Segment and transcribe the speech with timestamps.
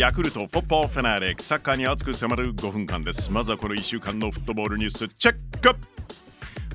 [0.00, 3.30] ヤクルトフォッポーフェナーレサッカーに熱く迫る5分間です。
[3.30, 5.99] まずはこの1週間のフットボールニュースチェック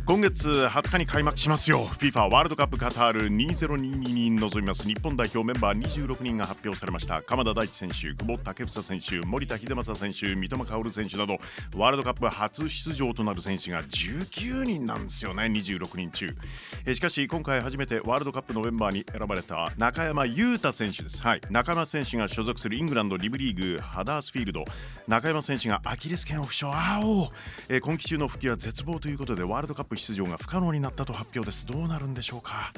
[0.07, 1.83] 今月20日に開幕しますよ。
[1.83, 3.75] FIFA ワールドカップカタール2022
[4.13, 4.87] に臨みます。
[4.87, 7.23] 日本代表メンバー26人が発表されました。
[7.23, 11.39] 鎌田大地選手久保建英選手森田秀政選手三笘薫選手など
[11.75, 15.45] ワールドカップ初出場となる選手が19人なんですよね。
[15.45, 16.35] 26人中。
[16.85, 21.23] えしかし今回初めてワールドカップのメンバーに選ばれた中山雄太選手です。
[21.23, 21.41] はい。
[21.49, 24.65] 中山選手が所属するイングランドリブリーグハダースフィールド。
[25.07, 26.67] 中山選手がアキレス腱を負傷。
[26.67, 27.31] あお、
[27.69, 31.65] え、今季中の復帰は絶望ということでワールドカップ出場が不可能になったと発表です。
[31.65, 32.71] どうなるんでしょうか。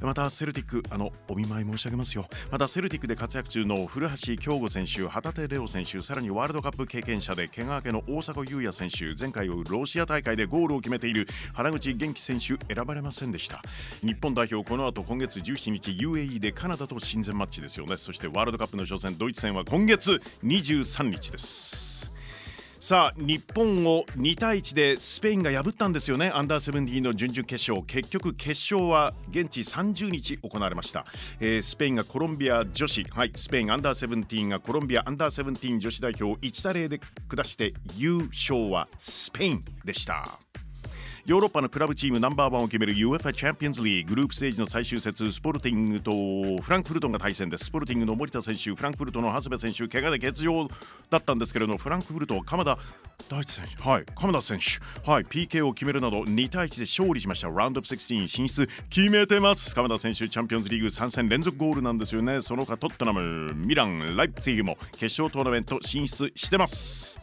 [0.00, 2.26] またセルティックあのお見舞い申し上げますよ。
[2.50, 13.62] またセルティックで活躍中の古橋京吾選手旗手レオ選手さらにワールドカップ経験者で怪我明けの大迫勇也選手前回をロシア大会でゴールを決めている原口元気選手選ばれませんでした。
[14.02, 17.96] 日本代表この後今月17日 UAE でカナダと親善マッチですよね。
[17.96, 22.11] そしてワールドカップの初戦ドイツ戦は今月23日です。
[22.82, 26.32] さあ日本を2対1でスペインが破ったんですよね。
[26.34, 27.86] アンダーセブンティーの準々決勝。
[27.86, 31.06] 結局決勝は現地30日行われました、
[31.38, 33.04] えー、スペインがコロンビア女子。
[33.04, 40.40] はいスペインアンダーセブンティーンがコロンビアアンダーセブンティーン女子代表を1対0で下して優勝はスペインでした。
[41.24, 47.66] ヨーロッパのクラブチームナンバーワンを決める UFA チャンピオンズリーグループステージの最終節スポルティングとフランクフルトが対戦です。
[47.66, 50.66] スポルティングの森田選手フランクフルトの長谷部選手怪我で欠場
[51.10, 52.76] だったんですけれどもフランクフルト鎌田
[53.28, 57.48] 大地選手はい鎌田選手はい PK を決めるなど2対1で勝利しました。
[57.50, 59.76] ラウンドオブ16進出決めてます。
[59.76, 62.40] 鎌田選手チャンピオンズリーグ3戦連続ゴールなんですよね。
[62.40, 67.21] その他トッテナムミランライプツィヒも決勝トーナメント進出してます。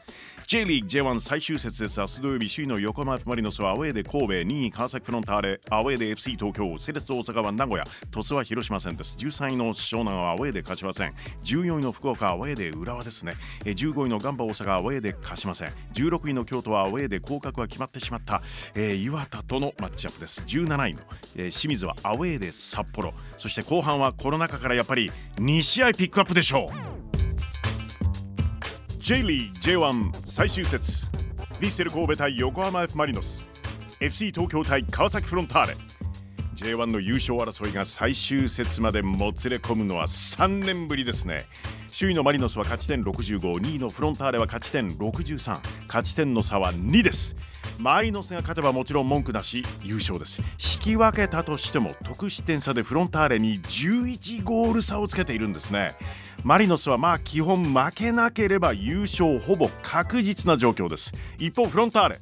[0.50, 2.00] J リーグ J1 最終節です。
[2.00, 5.62] 明日土曜日首位の横浜 F・ マリノスはアウェーで神戸2位川崎フロンターレ。
[5.70, 7.86] アウェーで FC 東京セレッソ大阪は名古屋。
[8.10, 9.16] 鳥栖は広島戦です。
[9.20, 11.14] 13位の湘南はアウェーで柏戦
[11.44, 13.36] 14位の福岡はアウェーで浦和ですね。
[13.64, 18.42] 15位のガンバ大阪はアウェーで鹿島戦16位の京都はアウェーで降格は決まってしまった、
[18.74, 20.44] えー、岩田とのマッチアップです。
[20.48, 21.02] 17位の、
[21.36, 23.14] えー、清水はアウェーで札幌。
[23.38, 26.89] そして後半はコロナ禍からやっぱり2試合ピックアップでしょう。
[29.10, 31.08] J リー J1 最終節。
[31.54, 33.48] ヴィッセル神戸対横浜 F・ マリノス。
[34.00, 35.78] FC 東京対川崎フロンターレ。
[36.54, 41.48] J1 の優勝争いが最終節までもつれ込むのは3年ぶりですね。
[41.92, 47.36] 首位のマリノスは勝ち点652位のフロンターレは勝ち点63勝ち点の差は2です。
[47.80, 50.40] マリノスが勝てばもちろん文句なし優勝です。
[50.40, 55.96] 引き分けたとしても得失点差でフロンターレに11ゴール差をつけているんですね。
[56.44, 61.14] マリノスはまあ基本負けなければ優勝ほぼ確実な状況です。
[61.38, 62.22] 一方フロンターレ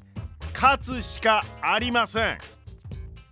[0.54, 2.38] 勝つしかありません。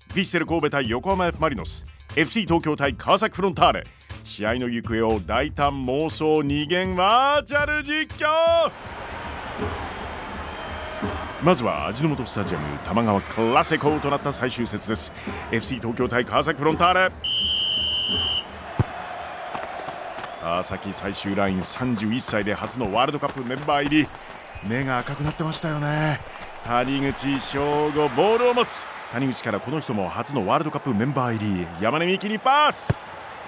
[0.09, 1.85] ヴィッセル神戸対横浜 F・ マリノス。
[2.15, 3.83] FC 東京対川崎フロンターレ。
[4.23, 8.71] 試合の行方を大胆妄想二元ワーチャル実況。
[11.43, 15.11] まずは味の素スタジアム玉川クラセコとなった最終節です。
[15.51, 17.54] FC 東京対川崎フロンターレ。
[20.45, 24.07] 川崎最終ライン31歳で初のワールドカップメンバー入り。
[24.69, 26.17] 目が赤くなってましたよね。
[26.65, 28.85] 谷口翔吾ボールを持つ。
[29.11, 31.67] 谷口からこの人も初のワールドカップメンバー入り。
[31.81, 33.03] 山根美希にパス。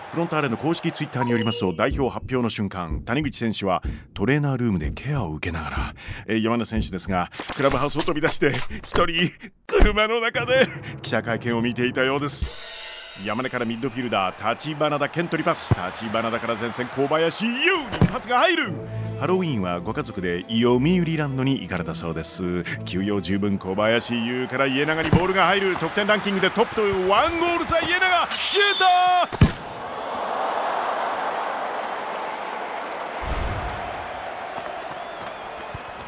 [0.09, 3.83] フロンターレの公式ツイッターによりますと代表発表の瞬間谷口選手は
[4.13, 5.93] トレーナールームでケアを受けながら、
[6.27, 8.53] えー、山根選手ですがクラブハウスを飛び出して
[8.85, 9.29] 一人
[9.67, 10.65] 車の中で
[11.01, 12.76] 記者会見を見ていたようです。
[13.25, 15.73] 山根からミッドフィルダー立花田健取りパス。
[15.73, 18.73] 立花田から前線小林優にパスが入る。
[19.19, 22.63] ハロウィンはご家族で読売ランドに行かれたそうです。
[22.85, 25.75] 休養十分小林優から家長にボールが入る。
[25.77, 29.56] 得点ランキングでトップというワンゴール差家長シュート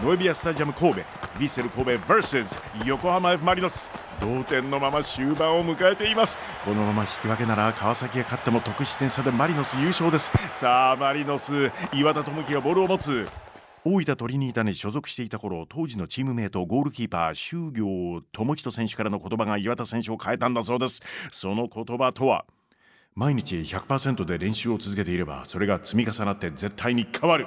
[0.01, 0.99] ノエビアスタジアム神戸。
[0.99, 3.91] ヴィッセル神戸 vs 横浜 F・ マリノス。
[4.21, 6.37] 同点のまま終盤を迎えています。
[6.63, 10.31] このまま引き分けなら川崎が勝っても得失点差でマリノス優勝です。
[10.53, 13.27] さあマリノス岩田智樹がボールを持つ。
[13.83, 21.01] 大分トリニータに所属していた頃当時のチームメートゴールキーパー周行智人選手からの言葉が岩田選手を変えたんだそうです。
[21.33, 22.45] その言葉とは
[23.15, 27.45] 毎日100%で練習を続けていればそれが積み重なって絶対に変わる。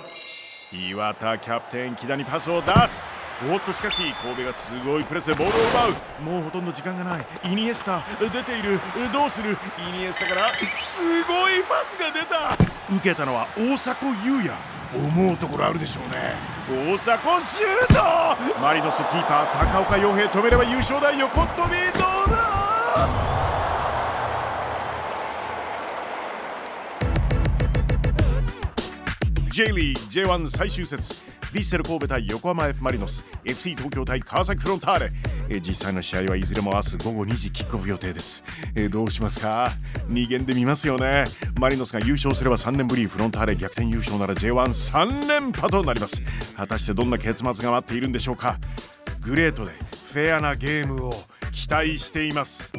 [0.74, 3.08] 岩田キャプテン木田にパスを出す。
[3.52, 6.22] おっとしかし神戸がすごいプレスでボールを奪う。
[6.22, 7.26] もうほとんど時間がない。
[7.44, 8.80] イニエスタ出ている。
[9.12, 9.58] どうする？
[9.88, 12.56] イニエスタからすごいパスが出た。
[12.94, 14.52] 受けたのは大迫勇也。
[14.94, 16.34] 思うところあるでしょうね。
[16.68, 18.60] 大迫シュート！
[18.60, 21.12] マリノスキーパー高岡洋平止めれば優勝だ。
[21.12, 21.76] 横飛び
[29.52, 31.14] J リーグ J1 最終節。
[31.52, 33.22] ヴィッセル神戸対横浜 F・ マリノス。
[33.44, 35.12] FC 東京対川崎フロンターレ、
[35.50, 38.42] えー、実際の試合はいずれも明日午後2時キックオフ予定です、
[38.74, 39.72] えー、どうしますか
[40.08, 41.24] ？2限で見ますよね。
[41.60, 46.22] マリノスが優勝すれば3年ぶりフロンターレ逆転優勝なら J13 連覇となります。
[46.56, 48.58] 果たしてどんな結末が待っているんでしょうか？
[49.20, 49.72] グレートで
[50.10, 51.12] フェアなゲームを
[51.52, 52.72] 期待しています。